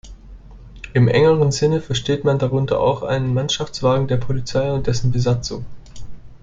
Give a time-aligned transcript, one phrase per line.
[0.95, 5.63] Im engeren Sinne versteht man darunter auch einen Mannschaftswagen der Polizei und dessen Besatzung.